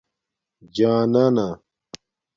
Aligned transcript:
جانانا 0.77 1.49